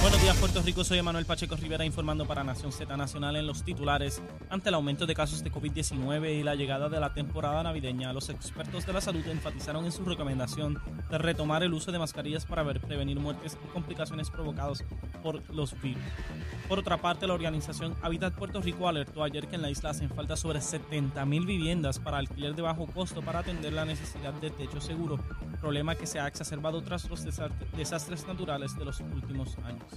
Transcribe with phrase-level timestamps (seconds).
[0.00, 0.82] Buenos días, Puerto Rico.
[0.82, 4.22] Soy Manuel Pacheco Rivera informando para Nación Z Nacional en los titulares.
[4.48, 8.30] Ante el aumento de casos de COVID-19 y la llegada de la temporada navideña, los
[8.30, 12.64] expertos de la salud enfatizaron en su recomendación de retomar el uso de mascarillas para
[12.64, 14.82] prevenir muertes y complicaciones provocadas
[15.22, 16.02] por los virus.
[16.66, 20.08] Por otra parte, la organización Habitat Puerto Rico alertó ayer que en la isla hacen
[20.08, 24.48] falta sobre 70 mil viviendas para alquiler de bajo costo para atender la necesidad de
[24.48, 25.18] techo seguro,
[25.60, 27.22] problema que se ha exacerbado tras los
[27.76, 29.89] desastres naturales de los últimos años.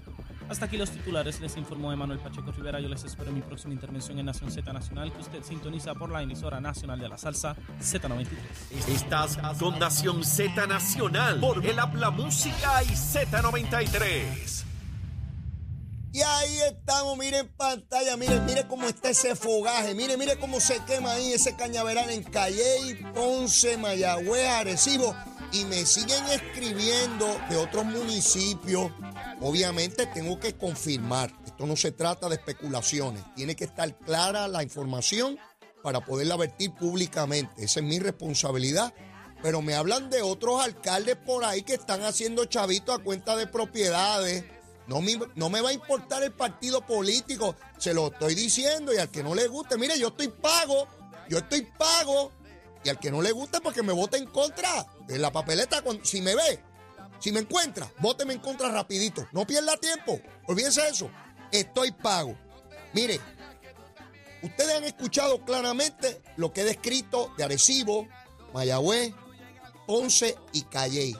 [0.49, 2.79] Hasta aquí los titulares, les informó Emanuel Pacheco Rivera.
[2.79, 6.11] Yo les espero en mi próxima intervención en Nación Z Nacional, que usted sintoniza por
[6.11, 8.27] la emisora nacional de la salsa Z93.
[8.88, 14.63] Estás con Nación Z Nacional por el Habla Música y Z93.
[16.11, 20.78] Y ahí estamos, miren pantalla, miren, miren cómo está ese fogaje, miren, miren cómo se
[20.85, 25.16] quema ahí ese cañaveral en Calley, Ponce, Mayagüez, Arecibo.
[25.52, 28.91] Y me siguen escribiendo de otros municipios.
[29.44, 34.63] Obviamente tengo que confirmar, esto no se trata de especulaciones, tiene que estar clara la
[34.63, 35.38] información
[35.83, 37.63] para poderla vertir públicamente.
[37.63, 38.94] Esa es mi responsabilidad.
[39.41, 43.45] Pero me hablan de otros alcaldes por ahí que están haciendo chavitos a cuenta de
[43.45, 44.45] propiedades
[44.88, 48.97] no me, no me va a importar el partido político, se lo estoy diciendo y
[48.97, 50.88] al que no le guste, mire, yo estoy pago,
[51.30, 52.31] yo estoy pago
[52.83, 54.85] y al que no le guste porque me vote en contra.
[55.07, 56.61] En la papeleta, si me ve,
[57.23, 61.09] si me encuentra, vóteme en contra rapidito, no pierda tiempo, olvídense eso,
[61.53, 62.38] estoy pago.
[62.91, 63.17] Mire,
[64.41, 68.09] ustedes han escuchado claramente lo que he descrito de Arecibo,
[68.53, 69.13] Mayagüez,
[69.88, 71.16] Ponce y Calley.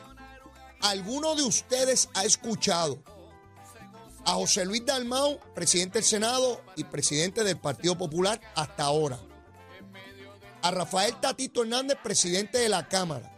[0.81, 3.01] ¿Alguno de ustedes ha escuchado
[4.25, 9.19] a José Luis Dalmau, presidente del Senado y presidente del Partido Popular hasta ahora.
[10.63, 13.30] A Rafael Tatito Hernández, presidente de la Cámara.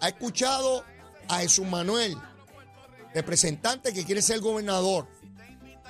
[0.00, 0.84] Ha escuchado
[1.28, 2.16] a Jesús Manuel,
[3.14, 5.08] representante que quiere ser gobernador.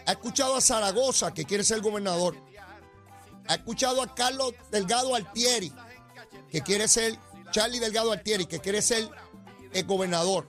[0.06, 2.36] Ha escuchado a Zaragoza, que quiere ser gobernador.
[3.48, 5.72] Ha escuchado a Carlos Delgado Altieri,
[6.50, 7.18] que quiere ser,
[7.50, 9.08] Charlie Delgado Altieri, que quiere ser
[9.72, 10.48] el gobernador,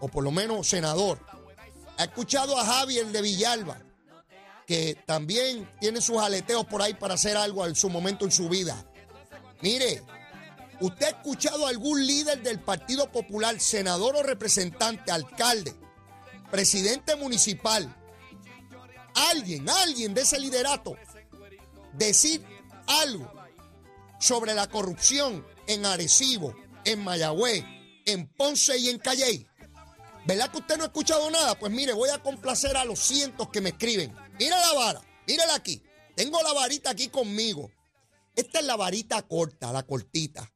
[0.00, 1.20] o por lo menos senador.
[1.98, 3.78] Ha escuchado a Javier de Villalba,
[4.66, 8.48] que también tiene sus aleteos por ahí para hacer algo en su momento en su
[8.48, 8.84] vida.
[9.62, 10.02] Mire,
[10.80, 15.74] ¿usted ha escuchado a algún líder del Partido Popular, senador o representante, alcalde,
[16.50, 17.94] presidente municipal,
[19.14, 20.96] alguien, alguien de ese liderato,
[21.94, 22.44] decir
[22.86, 23.32] algo
[24.18, 26.54] sobre la corrupción en Arecibo,
[26.84, 27.64] en Mayagüez,
[28.04, 29.46] en Ponce y en Calley?
[30.26, 31.56] ¿Verdad que usted no ha escuchado nada?
[31.56, 34.12] Pues mire, voy a complacer a los cientos que me escriben.
[34.38, 35.80] Mira la vara, mírala aquí.
[36.16, 37.70] Tengo la varita aquí conmigo.
[38.34, 40.52] Esta es la varita corta, la cortita.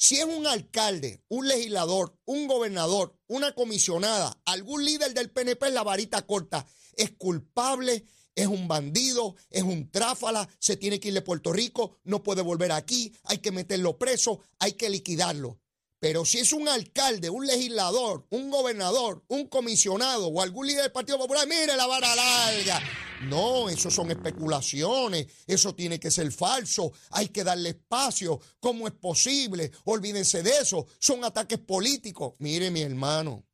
[0.00, 5.82] Si es un alcalde, un legislador, un gobernador, una comisionada, algún líder del PNP, la
[5.82, 6.68] varita corta.
[6.94, 11.98] Es culpable, es un bandido, es un tráfala, se tiene que ir de Puerto Rico,
[12.04, 15.58] no puede volver aquí, hay que meterlo preso, hay que liquidarlo.
[16.00, 20.92] Pero si es un alcalde, un legislador, un gobernador, un comisionado o algún líder del
[20.92, 22.80] Partido Popular, mire la vara larga.
[23.22, 28.40] No, eso son especulaciones, eso tiene que ser falso, hay que darle espacio.
[28.60, 29.72] ¿Cómo es posible?
[29.84, 32.34] Olvídense de eso, son ataques políticos.
[32.38, 33.44] Mire mi hermano,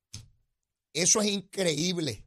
[0.93, 2.26] eso es increíble.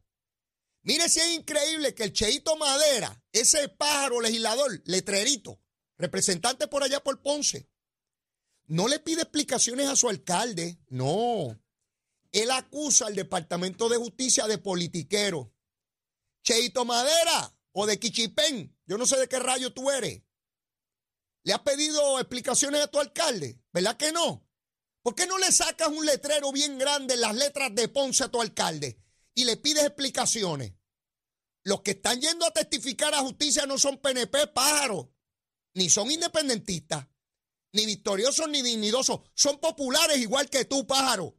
[0.82, 5.60] Mire si es increíble que el Cheito Madera, ese pájaro legislador, letrerito,
[5.96, 7.68] representante por allá por Ponce,
[8.68, 11.58] no le pide explicaciones a su alcalde, no.
[12.30, 15.54] Él acusa al Departamento de Justicia de politiquero.
[16.42, 20.22] Cheito Madera o de Quichipén, yo no sé de qué rayo tú eres.
[21.44, 23.58] ¿Le has pedido explicaciones a tu alcalde?
[23.72, 24.46] ¿Verdad que no?
[25.02, 28.28] ¿Por qué no le sacas un letrero bien grande en las letras de Ponce a
[28.28, 29.00] tu alcalde
[29.34, 30.74] y le pides explicaciones?
[31.64, 35.08] Los que están yendo a testificar a justicia no son PNP pájaros,
[35.72, 37.06] ni son independentistas
[37.78, 39.20] ni victoriosos ni dignidosos.
[39.34, 41.38] Son populares igual que tú, pájaro.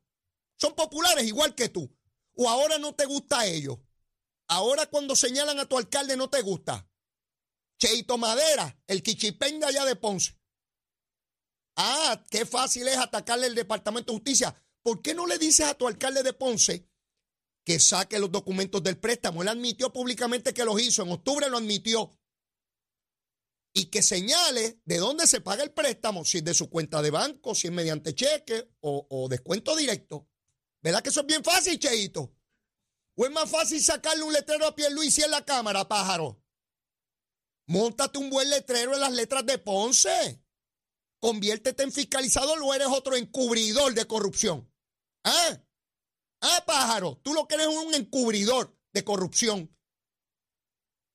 [0.56, 1.94] Son populares igual que tú.
[2.36, 3.78] O ahora no te gusta a ellos.
[4.48, 6.90] Ahora cuando señalan a tu alcalde no te gusta.
[7.78, 10.38] Cheito Madera, el quichipenga allá de Ponce.
[11.76, 14.56] Ah, qué fácil es atacarle el Departamento de Justicia.
[14.82, 16.90] ¿Por qué no le dices a tu alcalde de Ponce
[17.66, 19.42] que saque los documentos del préstamo?
[19.42, 21.04] Él admitió públicamente que los hizo.
[21.04, 22.18] En octubre lo admitió
[23.74, 27.12] y que señale de dónde se paga el préstamo, si es de su cuenta de
[27.12, 30.28] banco, si es mediante cheque o, descuento directo.
[30.82, 32.34] ¿Verdad que eso es bien fácil, Cheito?
[33.16, 36.42] ¿O es más fácil sacarle un letrero a Pierluisi en la cámara, pájaro?
[37.68, 40.42] Móntate un buen letrero en las letras de Ponce.
[41.20, 44.72] Conviértete en fiscalizador o eres otro encubridor de corrupción.
[45.24, 45.62] ¿Ah?
[46.42, 49.76] Ah, pájaro, tú lo que eres un encubridor de corrupción.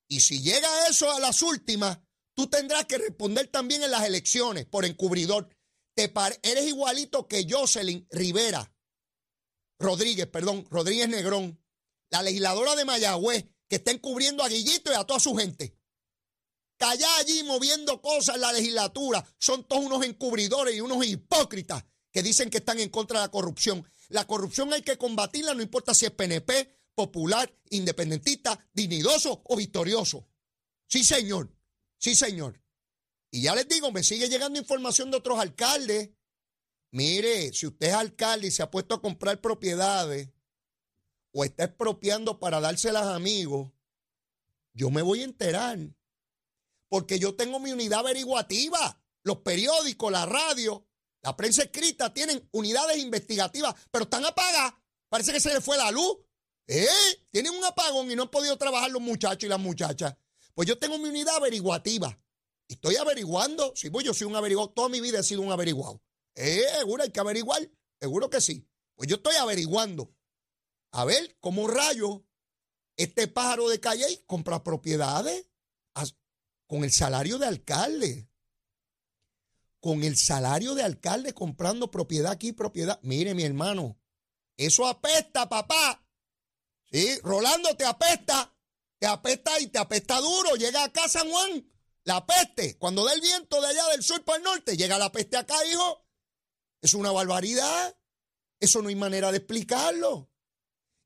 [0.08, 1.98] Y si llega eso a las últimas,
[2.34, 5.48] tú tendrás que responder también en las elecciones por encubridor.
[5.94, 8.72] Te eres igualito que Jocelyn Rivera.
[9.78, 11.60] Rodríguez, perdón, Rodríguez Negrón,
[12.10, 15.76] la legisladora de Mayagüez, que está encubriendo a Guillito y a toda su gente.
[16.76, 19.24] Callá allí moviendo cosas en la legislatura.
[19.38, 23.30] Son todos unos encubridores y unos hipócritas que dicen que están en contra de la
[23.30, 23.86] corrupción.
[24.08, 30.28] La corrupción hay que combatirla, no importa si es PNP, popular, independentista, dignidoso o victorioso.
[30.86, 31.53] Sí, señor.
[32.04, 32.60] Sí, señor.
[33.30, 36.10] Y ya les digo, me sigue llegando información de otros alcaldes.
[36.90, 40.28] Mire, si usted es alcalde y se ha puesto a comprar propiedades
[41.32, 43.72] o está expropiando para dárselas a amigos,
[44.74, 45.78] yo me voy a enterar.
[46.90, 49.02] Porque yo tengo mi unidad averiguativa.
[49.22, 50.86] Los periódicos, la radio,
[51.22, 54.74] la prensa escrita tienen unidades investigativas, pero están apagadas.
[55.08, 56.18] Parece que se les fue la luz.
[56.66, 56.86] ¿Eh?
[57.30, 60.14] Tienen un apagón y no han podido trabajar los muchachos y las muchachas.
[60.54, 62.18] Pues yo tengo mi unidad averiguativa.
[62.68, 63.72] Estoy averiguando.
[63.76, 64.70] Sí, pues yo soy un averiguado.
[64.70, 66.02] Toda mi vida he sido un averiguado.
[66.34, 66.62] ¿Eh?
[66.78, 67.68] Seguro hay que averiguar.
[68.00, 68.66] Seguro que sí.
[68.94, 70.14] Pues yo estoy averiguando.
[70.92, 72.24] A ver cómo rayo
[72.96, 75.48] este pájaro de calle compra propiedades
[76.66, 78.28] con el salario de alcalde.
[79.80, 82.98] Con el salario de alcalde comprando propiedad aquí, propiedad.
[83.02, 83.98] Mire, mi hermano,
[84.56, 86.06] eso apesta, papá.
[86.90, 88.53] Sí, Rolando te apesta,
[89.04, 90.54] te apesta y te apesta duro.
[90.56, 91.70] Llega acá San Juan,
[92.04, 92.78] la peste.
[92.78, 95.54] Cuando da el viento de allá del sur para el norte, llega la peste acá,
[95.66, 96.06] hijo.
[96.80, 97.98] Es una barbaridad.
[98.58, 100.30] Eso no hay manera de explicarlo.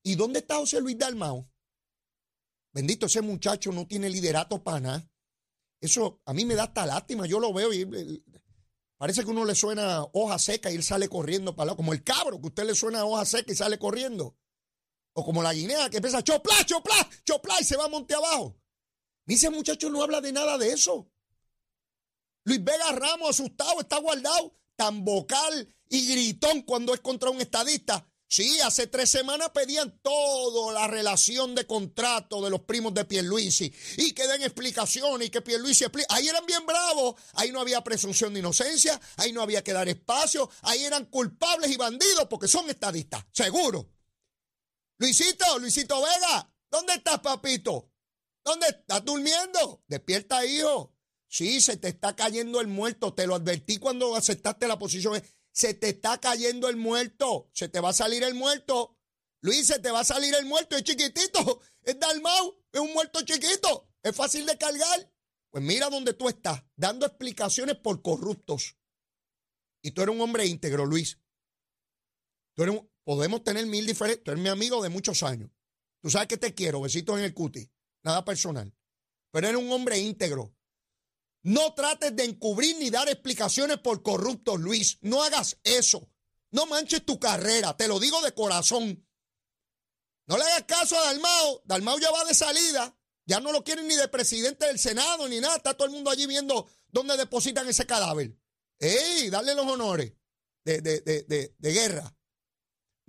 [0.05, 1.51] ¿Y dónde está José Luis Dalmao?
[2.73, 5.11] Bendito, ese muchacho no tiene liderato para nada.
[5.81, 7.27] Eso a mí me da hasta lástima.
[7.27, 8.23] Yo lo veo y
[8.97, 11.79] parece que uno le suena hoja seca y él sale corriendo para lado.
[11.79, 14.38] Como el cabro, que usted le suena hoja seca y sale corriendo.
[15.19, 18.57] O como la guinea que empieza chopla, chopla, chopla y se va a monte abajo.
[19.27, 21.11] Ese muchacho no habla de nada de eso.
[22.45, 28.07] Luis Vega Ramos, asustado, está guardado, tan vocal y gritón cuando es contra un estadista.
[28.29, 33.75] Sí, hace tres semanas pedían toda la relación de contrato de los primos de Pierluisi
[33.97, 36.07] y que den explicaciones y que Pierluisi explique.
[36.11, 39.89] Ahí eran bien bravos, ahí no había presunción de inocencia, ahí no había que dar
[39.89, 43.98] espacio, ahí eran culpables y bandidos porque son estadistas, seguro.
[44.99, 47.93] Luisito, Luisito Vega, ¿dónde estás, papito?
[48.45, 49.85] ¿Dónde estás durmiendo?
[49.87, 50.95] Despierta, hijo.
[51.29, 53.15] Sí, se te está cayendo el muerto.
[53.15, 55.23] Te lo advertí cuando aceptaste la posición.
[55.53, 57.51] Se te está cayendo el muerto.
[57.53, 58.99] Se te va a salir el muerto.
[59.41, 60.77] Luis, se te va a salir el muerto.
[60.77, 61.61] Es chiquitito.
[61.83, 62.65] Es Dalmau.
[62.73, 63.91] Es un muerto chiquito.
[64.03, 65.13] Es fácil de cargar.
[65.51, 68.77] Pues mira dónde tú estás, dando explicaciones por corruptos.
[69.83, 71.19] Y tú eres un hombre íntegro, Luis.
[72.55, 74.23] Tú eres un, Podemos tener mil diferentes.
[74.23, 75.51] Tú eres mi amigo de muchos años.
[76.03, 76.83] Tú sabes que te quiero.
[76.83, 77.73] Besitos en el cuti.
[78.03, 78.77] Nada personal.
[79.31, 80.55] Pero eres un hombre íntegro.
[81.43, 84.99] No trates de encubrir ni dar explicaciones por corruptos, Luis.
[85.01, 86.13] No hagas eso.
[86.51, 87.75] No manches tu carrera.
[87.79, 89.09] Te lo digo de corazón.
[90.27, 91.63] No le hagas caso a Dalmao.
[91.65, 92.95] Dalmao ya va de salida.
[93.25, 95.57] Ya no lo quieren ni de presidente del Senado ni nada.
[95.57, 98.39] Está todo el mundo allí viendo dónde depositan ese cadáver.
[98.79, 99.31] ¡Ey!
[99.31, 100.13] Dale los honores
[100.63, 102.18] de, de, de, de guerra.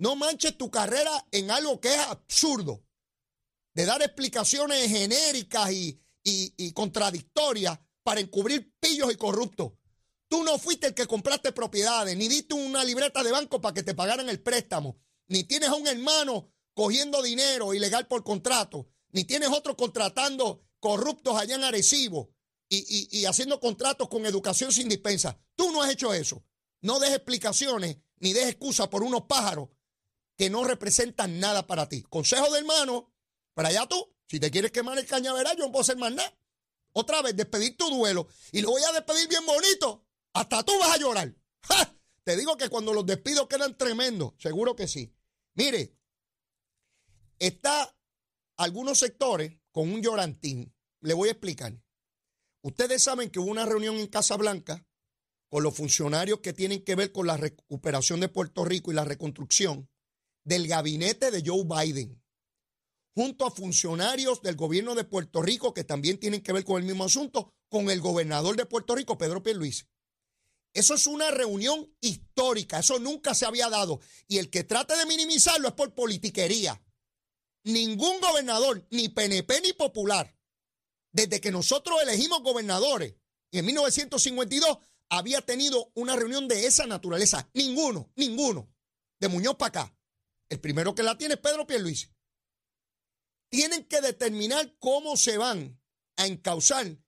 [0.00, 2.82] No manches tu carrera en algo que es absurdo,
[3.74, 9.72] de dar explicaciones genéricas y, contradictorias para encubrir pillos y corruptos.
[10.26, 13.82] Tú no fuiste el que compraste propiedades, ni diste una libreta de banco para que
[13.82, 19.24] te pagaran el préstamo, ni tienes a un hermano cogiendo dinero ilegal por contrato, ni
[19.24, 22.32] tienes otro contratando corruptos allá en Arecibo
[22.70, 25.38] y, y haciendo contratos con educación sin dispensa.
[25.56, 26.42] Tú no has hecho eso.
[26.80, 29.68] No des explicaciones ni des excusas por unos pájaros
[30.40, 32.00] que no representan nada para ti.
[32.00, 33.12] Consejo de hermano,
[33.52, 36.34] para allá tú, si te quieres quemar el cañaveral, yo no puedo hacer más nada.
[36.92, 38.26] Otra vez, despedir tu duelo.
[38.50, 40.06] Y lo voy a despedir bien bonito.
[40.32, 41.34] Hasta tú vas a llorar.
[42.24, 45.12] Te digo que cuando los despidos quedan tremendos, seguro que sí.
[45.56, 45.94] Mire,
[47.38, 47.94] está
[48.56, 50.74] algunos sectores con un llorantín.
[51.02, 51.78] Le voy a explicar.
[52.62, 54.86] Ustedes saben que hubo una reunión en Casa Blanca
[55.50, 59.04] con los funcionarios que tienen que ver con la recuperación de Puerto Rico y la
[59.04, 59.90] reconstrucción
[60.44, 62.22] del gabinete de Joe Biden,
[63.14, 66.86] junto a funcionarios del gobierno de Puerto Rico que también tienen que ver con el
[66.86, 69.84] mismo asunto, con el gobernador de Puerto Rico, Pedro Pierluisi.
[70.72, 74.00] Eso es una reunión histórica, eso nunca se había dado.
[74.28, 76.82] Y el que trate de minimizarlo es por politiquería.
[77.62, 80.34] ningún gobernador, ni PNP ni popular,
[81.12, 83.16] desde que nosotros elegimos gobernadores
[83.52, 84.78] en 1952,
[85.08, 87.50] había tenido una reunión de esa naturaleza.
[87.52, 88.72] Ninguno, ninguno.
[89.18, 89.99] De Muñoz para acá.
[90.50, 92.12] El primero que la tiene es Pedro Pierluisi.
[93.48, 95.80] Tienen que determinar cómo se van
[96.16, 96.98] a encauzar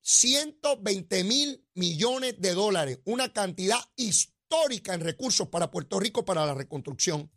[0.00, 6.54] 120 mil millones de dólares, una cantidad histórica en recursos para Puerto Rico para la
[6.54, 7.30] reconstrucción.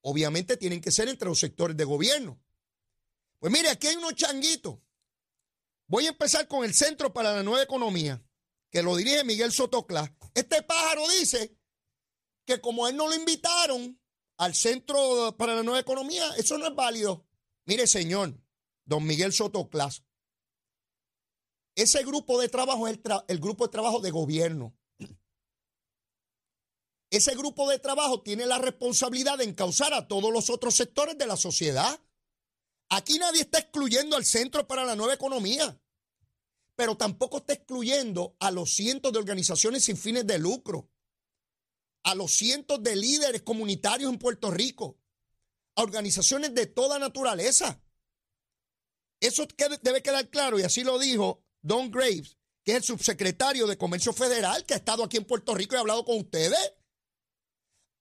[0.00, 2.42] Obviamente tienen que ser entre los sectores de gobierno.
[3.38, 4.78] Pues mire, aquí hay unos changuitos.
[5.86, 8.22] Voy a empezar con el Centro para la Nueva Economía,
[8.70, 10.14] que lo dirige Miguel Sotocla.
[10.32, 11.54] Este pájaro dice
[12.46, 14.00] que como él no lo invitaron
[14.36, 17.26] al Centro para la Nueva Economía, eso no es válido.
[17.66, 18.34] Mire, señor,
[18.84, 20.02] don Miguel Sotoclas,
[21.76, 24.76] ese grupo de trabajo es el, el, grupo de trabajo de gobierno.
[27.10, 31.26] Ese grupo de trabajo tiene la responsabilidad de encauzar a todos los otros sectores de
[31.26, 32.00] la sociedad.
[32.88, 35.80] Aquí nadie está excluyendo al Centro para la Nueva Economía,
[36.76, 40.90] pero tampoco está excluyendo a los cientos de organizaciones sin fines de lucro,
[42.04, 45.00] a los cientos de líderes comunitarios en Puerto Rico,
[45.74, 47.82] a organizaciones de toda naturaleza.
[49.20, 49.46] Eso
[49.82, 54.12] debe quedar claro y así lo dijo Don Graves, que es el subsecretario de Comercio
[54.12, 56.74] Federal, que ha estado aquí en Puerto Rico y ha hablado con ustedes.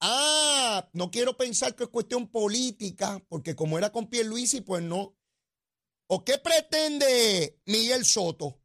[0.01, 5.17] Ah, no quiero pensar que es cuestión política, porque como era con Pierluisi, pues no.
[6.07, 8.59] ¿O qué pretende Miguel Soto?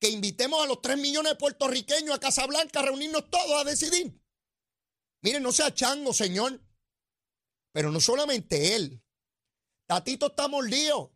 [0.00, 4.21] Que invitemos a los 3 millones de puertorriqueños a Casablanca a reunirnos todos a decidir.
[5.22, 6.60] Miren, no sea chango, señor.
[7.72, 9.02] Pero no solamente él.
[9.86, 11.14] Tatito está mordido,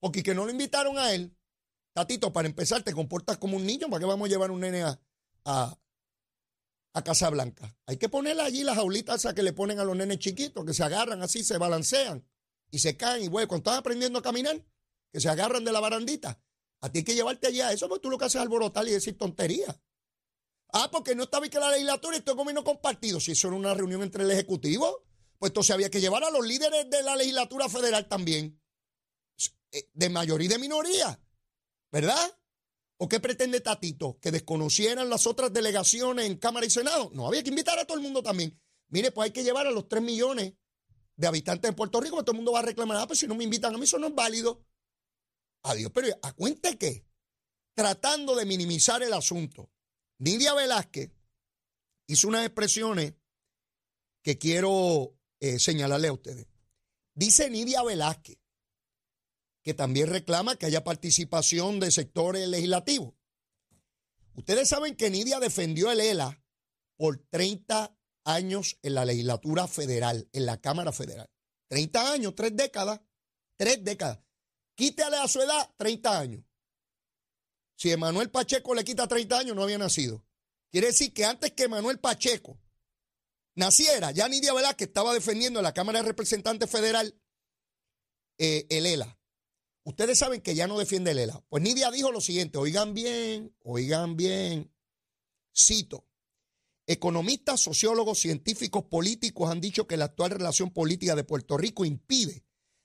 [0.00, 1.36] porque que no lo invitaron a él.
[1.94, 3.88] Tatito, para empezar, te comportas como un niño.
[3.88, 5.00] ¿Para qué vamos a llevar un nene a,
[5.44, 5.78] a,
[6.94, 7.76] a Casablanca?
[7.86, 10.74] Hay que ponerle allí las jaulitas esas que le ponen a los nenes chiquitos, que
[10.74, 12.26] se agarran así, se balancean
[12.70, 13.24] y se caen.
[13.24, 14.64] Y bueno, cuando estás aprendiendo a caminar,
[15.12, 16.40] que se agarran de la barandita.
[16.80, 17.72] A ti hay que llevarte allá.
[17.72, 19.78] Eso porque tú lo que haces es alborotar y decir tonterías.
[20.72, 23.20] Ah, porque no estaba que la legislatura y estoy comiendo compartido.
[23.20, 25.04] Si eso era una reunión entre el Ejecutivo,
[25.38, 28.58] pues entonces había que llevar a los líderes de la legislatura federal también.
[29.72, 31.20] Eh, de mayoría y de minoría.
[31.90, 32.38] ¿Verdad?
[32.98, 34.18] ¿O qué pretende Tatito?
[34.20, 37.10] ¿Que desconocieran las otras delegaciones en Cámara y Senado?
[37.12, 38.58] No, había que invitar a todo el mundo también.
[38.88, 40.54] Mire, pues hay que llevar a los 3 millones
[41.16, 43.34] de habitantes de Puerto Rico, todo el mundo va a reclamar, ah, pues si no
[43.34, 44.64] me invitan a mí, eso no es válido.
[45.64, 47.04] Adiós, pero a cuenta que,
[47.74, 49.71] tratando de minimizar el asunto,
[50.22, 51.10] Nidia Velázquez
[52.06, 53.14] hizo unas expresiones
[54.22, 56.46] que quiero eh, señalarle a ustedes.
[57.12, 58.38] Dice Nidia Velázquez
[59.62, 63.14] que también reclama que haya participación de sectores legislativos.
[64.34, 66.40] Ustedes saben que Nidia defendió el ELA
[66.96, 71.28] por 30 años en la legislatura federal, en la Cámara Federal.
[71.68, 73.00] 30 años, tres décadas,
[73.56, 74.20] tres décadas.
[74.74, 76.44] Quítale a su edad 30 años.
[77.82, 80.24] Si Emanuel Pacheco le quita 30 años, no había nacido.
[80.70, 82.60] Quiere decir que antes que Emanuel Pacheco
[83.56, 87.20] naciera, ya Nidia que estaba defendiendo en la Cámara de Representantes Federal
[88.38, 89.18] eh, el ELA.
[89.82, 91.44] Ustedes saben que ya no defiende el ELA.
[91.48, 94.72] Pues Nidia dijo lo siguiente, oigan bien, oigan bien,
[95.52, 96.06] cito,
[96.86, 102.44] economistas, sociólogos, científicos, políticos han dicho que la actual relación política de Puerto Rico impide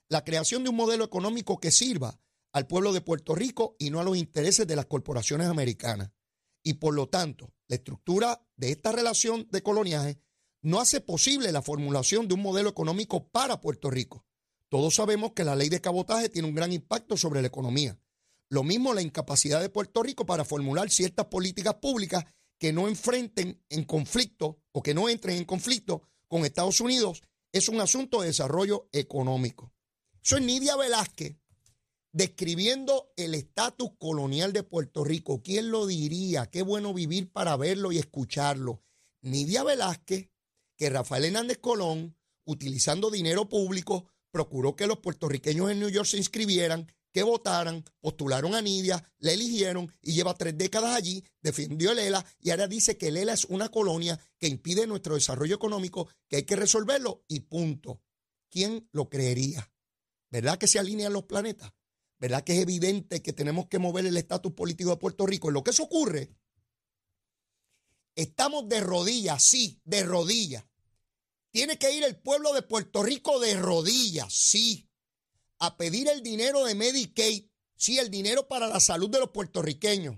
[0.09, 2.19] la creación de un modelo económico que sirva
[2.57, 6.11] al pueblo de Puerto Rico y no a los intereses de las corporaciones americanas.
[6.63, 10.19] Y por lo tanto, la estructura de esta relación de coloniaje
[10.63, 14.25] no hace posible la formulación de un modelo económico para Puerto Rico.
[14.69, 17.97] Todos sabemos que la ley de cabotaje tiene un gran impacto sobre la economía.
[18.49, 22.25] Lo mismo la incapacidad de Puerto Rico para formular ciertas políticas públicas
[22.57, 27.21] que no enfrenten en conflicto o que no entren en conflicto con Estados Unidos
[27.51, 29.71] es un asunto de desarrollo económico.
[30.21, 31.37] Soy Nidia Velázquez
[32.17, 35.43] describiendo el estatus colonial de Puerto Rico.
[35.43, 36.47] ¿Quién lo diría?
[36.47, 38.81] Qué bueno vivir para verlo y escucharlo.
[39.21, 40.31] Nidia Velázquez,
[40.75, 46.17] que Rafael Hernández Colón, utilizando dinero público, procuró que los puertorriqueños en New York se
[46.17, 51.99] inscribieran, que votaran, postularon a Nidia, la eligieron y lleva tres décadas allí, defendió el
[51.99, 56.09] ELA y ahora dice que el ELA es una colonia que impide nuestro desarrollo económico,
[56.27, 58.01] que hay que resolverlo y punto.
[58.49, 59.71] ¿Quién lo creería?
[60.31, 61.73] ¿Verdad que se alinean los planetas?
[62.19, 65.49] ¿Verdad que es evidente que tenemos que mover el estatus político de Puerto Rico?
[65.49, 66.35] En lo que eso ocurre,
[68.15, 70.65] estamos de rodillas, sí, de rodillas,
[71.51, 74.89] tiene que ir el pueblo de Puerto Rico de rodillas, sí,
[75.59, 77.45] a pedir el dinero de Medicaid,
[77.75, 80.17] sí, el dinero para la salud de los puertorriqueños.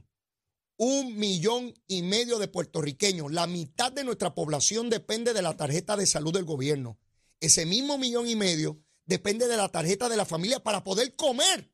[0.78, 5.98] Un millón y medio de puertorriqueños, la mitad de nuestra población depende de la tarjeta
[5.98, 6.98] de salud del gobierno.
[7.42, 11.70] Ese mismo millón y medio depende de la tarjeta de la familia para poder comer.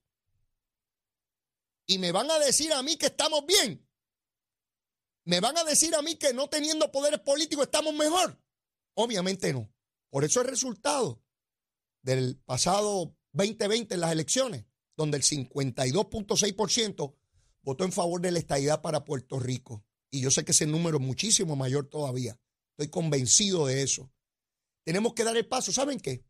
[1.85, 3.87] Y me van a decir a mí que estamos bien.
[5.23, 8.39] Me van a decir a mí que no teniendo poderes políticos estamos mejor.
[8.95, 9.71] Obviamente no.
[10.09, 11.21] Por eso el resultado
[12.01, 14.65] del pasado 2020 en las elecciones,
[14.95, 17.15] donde el 52.6%
[17.63, 19.83] votó en favor de la estadidad para Puerto Rico.
[20.11, 22.39] Y yo sé que ese número es muchísimo mayor todavía.
[22.77, 24.11] Estoy convencido de eso.
[24.85, 25.71] Tenemos que dar el paso.
[25.71, 26.23] ¿Saben qué?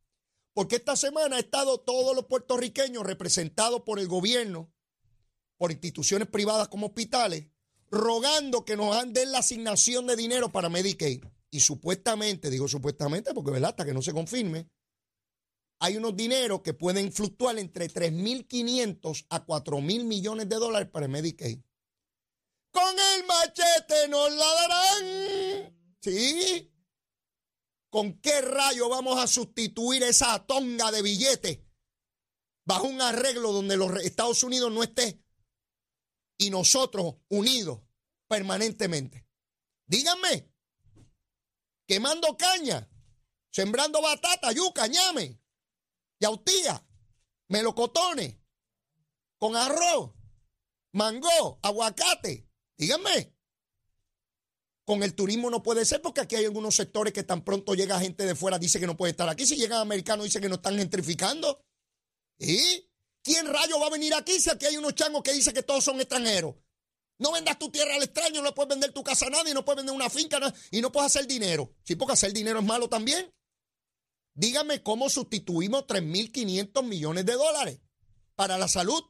[0.54, 4.74] Porque esta semana ha estado todos los puertorriqueños representados por el gobierno,
[5.58, 7.48] por instituciones privadas como hospitales,
[7.90, 11.24] rogando que nos den la asignación de dinero para Medicaid.
[11.52, 13.70] Y supuestamente, digo supuestamente porque ¿verdad?
[13.70, 14.70] hasta que no se confirme,
[15.80, 21.60] hay unos dineros que pueden fluctuar entre 3.500 a 4.000 millones de dólares para Medicaid.
[22.72, 25.96] Con el machete nos la darán.
[26.02, 26.72] ¿Sí?
[27.90, 31.60] ¿Con qué rayo vamos a sustituir esa tonga de billetes
[32.66, 35.25] bajo un arreglo donde los Estados Unidos no esté
[36.38, 37.82] y nosotros unidos
[38.28, 39.28] permanentemente?
[39.86, 40.52] Díganme,
[41.88, 42.90] quemando caña,
[43.52, 45.40] sembrando batata, yuca, ñame,
[46.20, 46.86] yautía,
[47.48, 48.38] melocotones,
[49.38, 50.14] con arroz,
[50.94, 52.50] mango, aguacate.
[52.78, 53.34] Díganme.
[54.86, 58.00] Con el turismo no puede ser porque aquí hay algunos sectores que tan pronto llega
[58.00, 59.46] gente de fuera, dice que no puede estar aquí.
[59.46, 61.66] Si llegan americanos, dice que no están gentrificando.
[62.38, 62.88] ¿Y
[63.26, 65.84] quién rayo va a venir aquí si aquí hay unos changos que dicen que todos
[65.84, 66.56] son extranjeros?
[67.18, 69.78] No vendas tu tierra al extraño, no puedes vender tu casa a nadie, no puedes
[69.78, 70.40] vender una finca
[70.70, 71.74] y no puedes hacer dinero.
[71.84, 73.34] Sí, porque hacer dinero es malo también.
[74.36, 77.80] Dígame cómo sustituimos 3.500 millones de dólares
[78.36, 79.02] para la salud.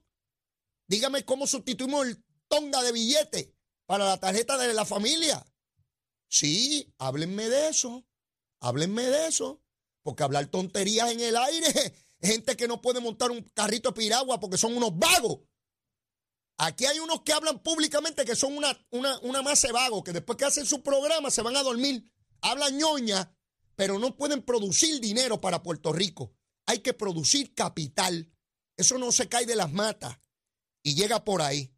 [0.87, 3.49] Dígame cómo sustituimos el tonga de billetes
[3.85, 5.45] para la tarjeta de la familia.
[6.29, 8.05] Sí, háblenme de eso.
[8.59, 9.61] Háblenme de eso.
[10.03, 14.39] Porque hablar tonterías en el aire, gente que no puede montar un carrito de piragua
[14.39, 15.41] porque son unos vagos.
[16.57, 20.13] Aquí hay unos que hablan públicamente que son una, una, una masa de vagos, que
[20.13, 22.11] después que hacen su programa se van a dormir.
[22.41, 23.35] Hablan ñoña,
[23.75, 26.33] pero no pueden producir dinero para Puerto Rico.
[26.65, 28.31] Hay que producir capital.
[28.77, 30.17] Eso no se cae de las matas
[30.81, 31.73] y llega por ahí.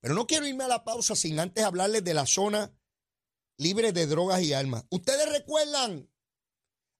[0.00, 2.72] Pero no quiero irme a la pausa sin antes hablarles de la zona
[3.56, 4.84] libre de drogas y armas.
[4.90, 6.08] ¿Ustedes recuerdan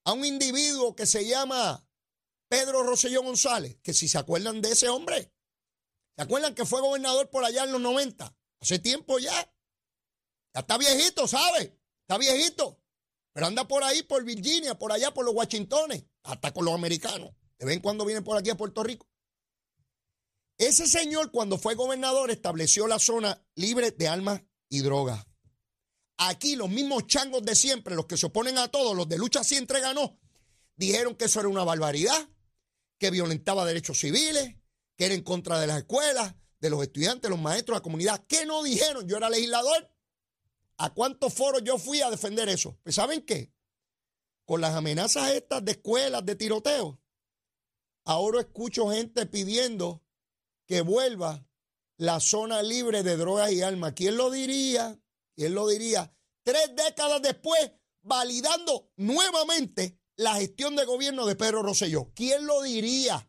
[0.04, 1.85] a un individuo que se llama
[2.48, 3.78] Pedro Rosselló González?
[3.82, 5.32] Que si se acuerdan de ese hombre,
[6.16, 8.36] ¿se acuerdan que fue gobernador por allá en los 90?
[8.60, 9.32] Hace tiempo ya.
[10.54, 11.78] Ya está viejito, ¿sabe?
[12.02, 12.80] Está viejito.
[13.32, 17.34] Pero anda por ahí, por Virginia, por allá, por los Washingtones, hasta con los americanos.
[17.58, 19.06] De vez en cuando vienen por aquí a Puerto Rico.
[20.58, 25.26] Ese señor, cuando fue gobernador, estableció la zona libre de armas y drogas.
[26.16, 29.44] Aquí los mismos changos de siempre, los que se oponen a todos, los de lucha
[29.44, 30.18] siempre ganó,
[30.74, 32.28] dijeron que eso era una barbaridad,
[32.98, 34.56] que violentaba derechos civiles,
[34.96, 38.24] que era en contra de las escuelas, de los estudiantes, los maestros, la comunidad.
[38.26, 39.06] ¿Qué no dijeron?
[39.06, 39.92] Yo era legislador.
[40.78, 42.78] ¿A cuántos foros yo fui a defender eso?
[42.82, 43.52] Pues ¿saben qué?
[44.44, 47.00] Con las amenazas estas de escuelas, de tiroteo,
[48.04, 50.04] ahora escucho gente pidiendo
[50.66, 51.46] que vuelva
[51.96, 53.94] la zona libre de drogas y armas.
[53.94, 54.98] ¿Quién lo diría?
[55.34, 56.14] ¿Quién lo diría?
[56.42, 62.10] Tres décadas después, validando nuevamente la gestión de gobierno de Pedro Rosselló.
[62.14, 63.28] ¿Quién lo diría?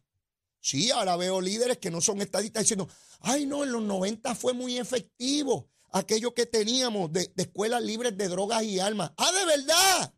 [0.59, 4.53] Sí, ahora veo líderes que no son estadistas diciendo, ay no, en los 90 fue
[4.53, 9.11] muy efectivo aquello que teníamos de, escuelas libres de drogas y armas.
[9.17, 10.13] Ah, de verdad.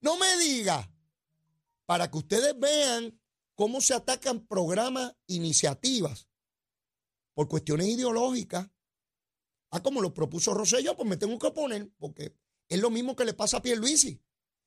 [0.00, 0.90] No me diga.
[1.86, 3.18] Para que ustedes vean
[3.54, 6.28] cómo se atacan programas, iniciativas
[7.34, 8.68] por cuestiones ideológicas.
[9.70, 12.36] Ah, como lo propuso Rosselló, pues me tengo que oponer, porque
[12.68, 14.20] es lo mismo que le pasa a Pierluisi.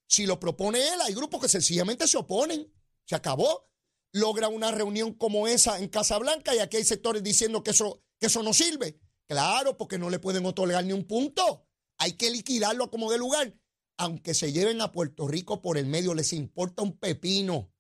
[0.08, 2.74] Si lo propone él, hay grupos que sencillamente se oponen.
[3.06, 3.70] Se acabó.
[4.14, 8.28] Logra una reunión como esa en Casablanca y aquí hay sectores diciendo que eso, que
[8.28, 9.00] eso no sirve.
[9.28, 11.68] Claro, porque no le pueden otorgar ni un punto.
[11.98, 13.54] Hay que liquidarlo como de lugar.
[13.98, 17.74] Aunque se lleven a Puerto Rico por el medio, les importa un pepino.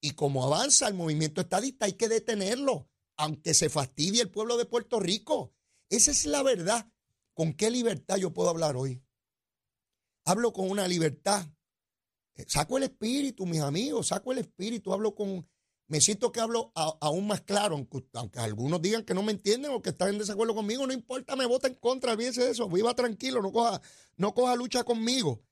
[0.00, 4.66] Y como avanza el movimiento estadista, hay que detenerlo aunque se fastidie el pueblo de
[4.66, 5.54] Puerto Rico.
[5.88, 6.90] Esa es la verdad.
[7.34, 9.02] ¿Con qué libertad yo puedo hablar hoy?
[10.24, 11.46] Hablo con una libertad.
[12.36, 15.48] Eh, saco el espíritu, mis amigos, saco el espíritu, hablo con...
[15.88, 17.76] Me siento que hablo aún más claro,
[18.14, 21.36] aunque, algunos digan que no me entienden o que están en desacuerdo conmigo, no importa,
[21.36, 23.80] me vota en contra, olvídese de eso, viva tranquilo, no coja,
[24.16, 25.44] no coja lucha conmigo.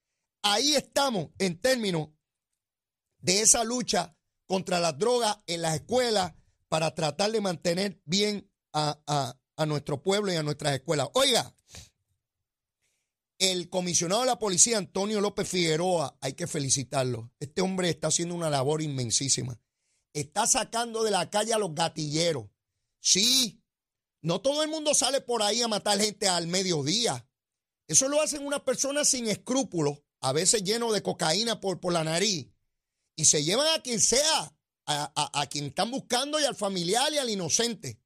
[0.42, 2.08] Ahí estamos en términos
[3.18, 4.16] de esa lucha
[4.46, 6.34] contra las drogas en las escuelas,
[6.74, 9.36] para tratar de mantener bien a,
[9.68, 11.08] nuestro pueblo y a nuestras escuelas.
[11.14, 11.54] Oiga,
[13.50, 17.32] el comisionado de la policía, Antonio López Figueroa, hay que felicitarlo.
[17.40, 19.60] Este hombre está haciendo una labor inmensísima.
[20.12, 22.46] Está sacando de la calle a los gatilleros.
[23.00, 23.62] Sí,
[24.22, 27.28] no todo el mundo sale por ahí a matar gente al mediodía.
[27.86, 32.04] Eso lo hacen unas personas sin escrúpulos, a veces llenos de cocaína por, por la
[32.04, 32.48] nariz,
[33.16, 37.18] y se llevan a quien sea, a, a quien están buscando y al familiar y
[37.18, 38.00] al inocente.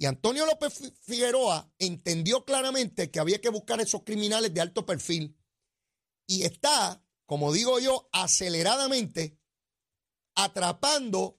[0.00, 5.38] Y Antonio López Figueroa entendió claramente que había que buscar esos criminales de alto perfil
[6.26, 9.38] y está, como digo yo, aceleradamente
[10.34, 11.38] atrapando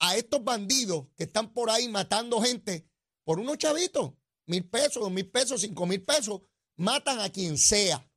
[0.00, 2.90] a estos bandidos que están por ahí matando gente
[3.22, 4.14] por unos chavitos,
[4.46, 6.40] mil pesos, dos mil pesos, cinco mil pesos,
[6.74, 8.10] matan a quien sea.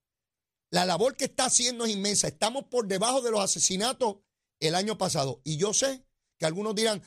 [0.72, 2.28] La labor que está haciendo es inmensa.
[2.28, 4.16] Estamos por debajo de los asesinatos
[4.60, 5.42] el año pasado.
[5.44, 6.08] Y yo sé
[6.40, 7.04] que algunos dirán,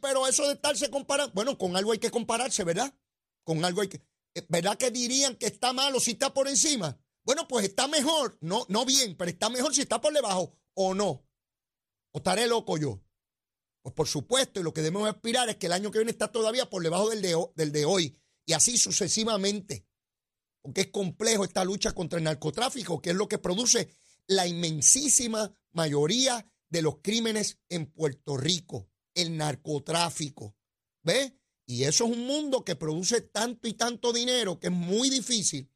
[0.00, 2.94] pero eso de estarse comparando, bueno, con algo hay que compararse, ¿verdad?
[3.44, 4.02] Con algo hay que,
[4.34, 6.98] eh, ¿verdad que dirían que está malo si está por encima?
[7.24, 10.94] Bueno, pues está mejor, no, no bien, pero está mejor si está por debajo o
[10.94, 11.24] no.
[12.12, 13.00] ¿O estaré loco yo?
[13.82, 16.30] Pues por supuesto, y lo que debemos aspirar es que el año que viene está
[16.30, 18.16] todavía por debajo del de, del de hoy,
[18.46, 19.86] y así sucesivamente.
[20.62, 23.88] Porque es complejo esta lucha contra el narcotráfico, que es lo que produce
[24.26, 30.56] la inmensísima mayoría de los crímenes en Puerto Rico, el narcotráfico.
[31.02, 31.32] ¿Ves?
[31.66, 35.70] Y eso es un mundo que produce tanto y tanto dinero que es muy difícil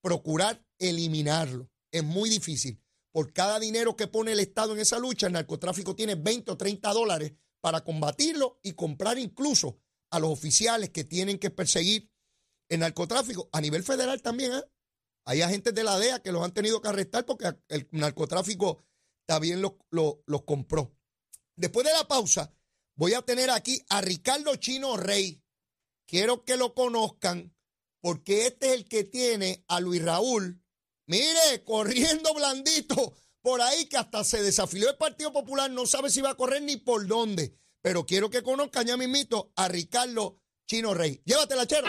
[0.00, 1.70] procurar eliminarlo.
[1.90, 2.82] Es muy difícil.
[3.12, 6.56] Por cada dinero que pone el Estado en esa lucha, el narcotráfico tiene 20 o
[6.56, 12.10] 30 dólares para combatirlo y comprar incluso a los oficiales que tienen que perseguir
[12.68, 13.48] el narcotráfico.
[13.52, 14.62] A nivel federal también, ¿eh?
[15.24, 18.84] Hay agentes de la DEA que los han tenido que arrestar porque el narcotráfico
[19.26, 20.94] también los compró.
[21.56, 22.54] Después de la pausa,
[22.96, 25.42] voy a tener aquí a Ricardo Chino Rey.
[26.06, 27.54] Quiero que lo conozcan
[28.00, 30.62] porque este es el que tiene a Luis Raúl,
[31.06, 36.20] mire, corriendo blandito por ahí que hasta se desafilió el Partido Popular, no sabe si
[36.20, 37.56] va a correr ni por dónde.
[37.80, 41.22] Pero quiero que conozcan ya mismito a Ricardo Chino Rey.
[41.24, 41.86] Llévatela, chero.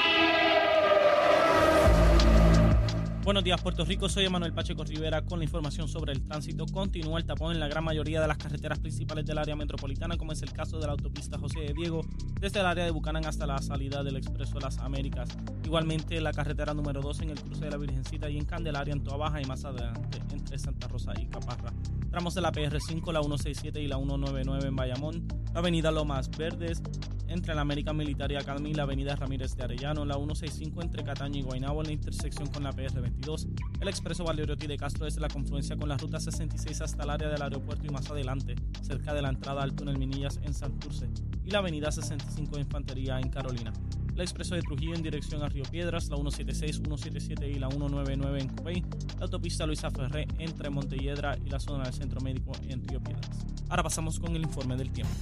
[3.27, 4.07] Buenos días, Puerto Rico.
[4.07, 6.65] Soy Emanuel Pacheco Rivera con la información sobre el tránsito.
[6.65, 10.31] Continúa el tapón en la gran mayoría de las carreteras principales del área metropolitana, como
[10.31, 12.05] es el caso de la autopista José de Diego,
[12.39, 15.27] desde el área de Bucanán hasta la salida del Expreso de las Américas.
[15.65, 19.03] Igualmente, la carretera número 2 en el cruce de la Virgencita y en Candelaria, en
[19.03, 21.73] Toa Baja y más adelante entre Santa Rosa y Caparra.
[22.09, 26.81] Tramos de la PR5, la 167 y la 199 en Bayamón, la avenida Lomas Verdes,
[27.27, 31.39] entre la América Militar y Academy, la avenida Ramírez de Arellano, la 165 entre Cataña
[31.39, 33.47] y Guaynabo en la intersección con la PR22,
[33.79, 37.29] el expreso Valerotti de Castro desde la confluencia con la ruta 66 hasta el área
[37.29, 41.09] del aeropuerto y más adelante, cerca de la entrada al túnel Minillas en Santurce,
[41.43, 43.73] y la avenida 65 de Infantería en Carolina.
[44.17, 48.41] El expreso de Trujillo en dirección a Río Piedras, la 176, 177 y la 199
[48.41, 48.83] en Cupey,
[49.19, 53.45] la autopista Luisa Ferré entre Montelledra y la zona del Centro Médico en Río Piedras.
[53.69, 55.13] Ahora pasamos con el informe del tiempo.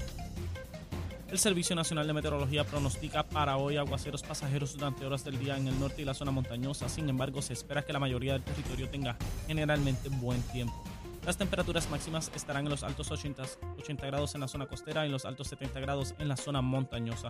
[1.27, 5.67] El Servicio Nacional de Meteorología pronostica para hoy aguaceros pasajeros durante horas del día en
[5.67, 6.87] el norte y la zona montañosa.
[6.87, 10.83] Sin embargo, se espera que la mayoría del territorio tenga generalmente buen tiempo.
[11.25, 13.43] Las temperaturas máximas estarán en los altos 80,
[13.79, 16.61] 80 grados en la zona costera y en los altos 70 grados en la zona
[16.61, 17.29] montañosa.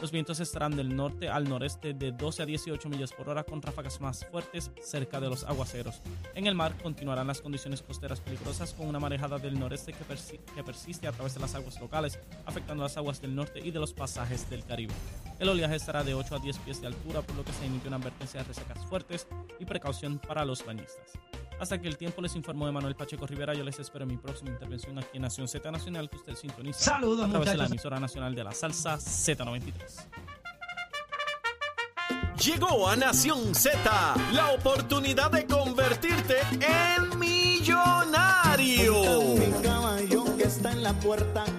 [0.00, 3.60] Los vientos estarán del norte al noreste de 12 a 18 millas por hora con
[3.60, 6.00] ráfagas más fuertes cerca de los aguaceros.
[6.36, 11.08] En el mar continuarán las condiciones costeras peligrosas con una marejada del noreste que, persiste
[11.08, 14.48] a través de las aguas locales, afectando las aguas del norte y de los pasajes
[14.48, 14.94] del Caribe.
[15.40, 17.88] El oleaje estará de 8 a 10 pies de altura, por lo que se emite
[17.88, 19.26] una advertencia de resecas fuertes
[19.58, 21.18] y precaución para los bañistas.
[21.60, 23.52] Hasta que el tiempo les informó de Manuel Pacheco Rivera.
[23.54, 26.78] Yo les espero en mi próxima intervención aquí en Nación Z Nacional, que usted sintoniza
[26.78, 27.52] Saludos, a través muchachos.
[27.52, 29.72] de la emisora nacional de la salsa Z93.
[32.44, 38.94] Llegó a Nación Z la oportunidad de convertirte en millonario.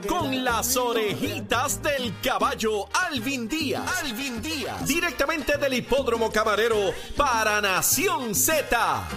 [0.08, 3.84] Con las orejitas del caballo Alvin Díaz.
[4.04, 4.88] Alvin Díaz.
[4.88, 6.78] Directamente del hipódromo camarero
[7.16, 9.08] para Nación Z.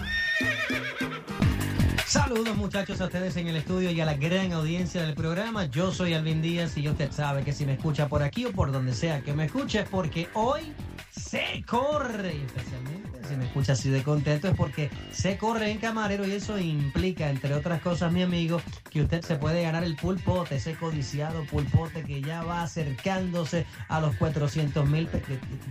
[2.12, 5.64] Saludos muchachos a ustedes en el estudio y a la gran audiencia del programa.
[5.64, 8.70] Yo soy Alvin Díaz y usted sabe que si me escucha por aquí o por
[8.70, 10.74] donde sea que me escuche es porque hoy
[11.10, 12.36] se corre.
[12.44, 16.58] Especialmente si me escucha así de contento es porque se corre en camarero y eso
[16.58, 21.44] implica, entre otras cosas, mi amigo, que usted se puede ganar el pulpote, ese codiciado
[21.44, 25.08] pulpote que ya va acercándose a los 400 mil,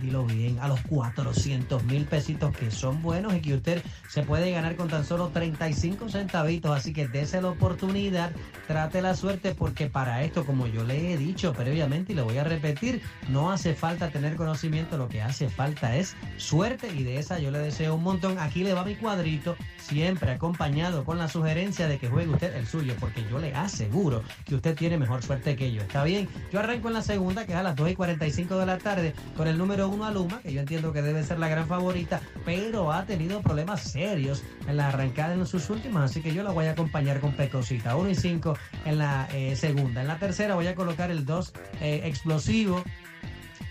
[0.00, 4.50] dilo bien, a los 400 mil pesitos que son buenos y que usted se puede
[4.50, 6.76] ganar con tan solo 35 centavitos.
[6.76, 8.32] Así que dése la oportunidad,
[8.66, 12.38] trate la suerte porque para esto, como yo le he dicho previamente y le voy
[12.38, 17.18] a repetir, no hace falta tener conocimiento, lo que hace falta es suerte y de
[17.18, 18.38] esa yo le deseo un montón.
[18.38, 22.66] Aquí le va mi cuadrito, siempre acompañado con la sugerencia de que juegue usted el
[22.66, 25.82] suyo, porque yo le aseguro que usted tiene mejor suerte que yo.
[25.82, 26.28] ¿Está bien?
[26.52, 29.14] Yo arranco en la segunda, que es a las 2 y 45 de la tarde,
[29.36, 32.92] con el número 1 Aluma, que yo entiendo que debe ser la gran favorita, pero
[32.92, 36.66] ha tenido problemas serios en la arrancada en sus últimas, así que yo la voy
[36.66, 37.96] a acompañar con Pecosita.
[37.96, 40.00] 1 y 5 en la eh, segunda.
[40.00, 42.82] En la tercera voy a colocar el 2 eh, explosivo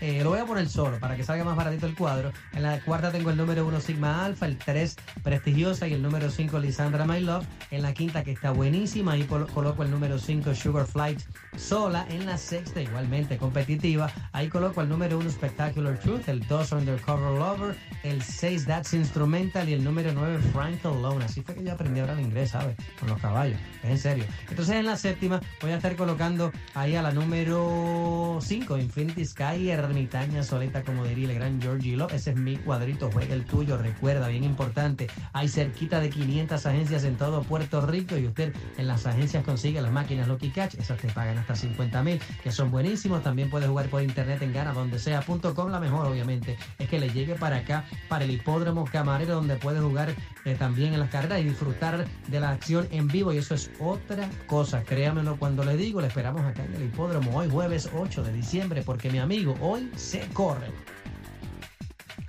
[0.02, 2.32] eh, lo voy a poner solo para que salga más baratito el cuadro.
[2.54, 6.28] En la cuarta tengo el número 1 Sigma Alpha, el 3 Prestigiosa y el número
[6.28, 7.46] 5 Lisandra My Love.
[7.70, 11.20] En la quinta que está buenísima, ahí coloco el número 5 Sugar Flight
[11.56, 12.04] sola.
[12.10, 17.38] En la sexta igualmente competitiva, ahí coloco el número 1 Spectacular Truth, el 2 Undercover
[17.38, 21.26] Lover, el 6 That's Instrumental y el número 9 Frank Alone.
[21.26, 22.76] Así fue que yo aprendí a hablar inglés, ¿sabes?
[22.98, 24.24] Con los caballos, es en serio.
[24.50, 29.70] Entonces en la séptima voy a estar colocando ahí a la número 5 Infinity Sky
[29.92, 32.14] ermitaña solita, como diría el gran Georgie Love.
[32.14, 33.76] Ese es mi cuadrito, juega el tuyo.
[33.76, 38.86] Recuerda, bien importante, hay cerquita de 500 agencias en todo Puerto Rico y usted en
[38.86, 40.76] las agencias consigue las máquinas Lucky Catch.
[40.76, 43.22] Esas te pagan hasta 50 mil, que son buenísimos.
[43.22, 45.70] También puede jugar por internet en gana donde sea.com.
[45.70, 49.80] La mejor, obviamente, es que le llegue para acá, para el hipódromo camarero, donde puede
[49.80, 50.14] jugar
[50.46, 53.30] eh, también en las carreras y disfrutar de la acción en vivo.
[53.32, 54.84] Y eso es otra cosa.
[54.84, 58.82] Créamelo cuando le digo, le esperamos acá en el hipódromo hoy, jueves 8 de diciembre,
[58.82, 60.70] porque mi amigo, hoy se corre.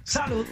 [0.03, 0.45] Salud.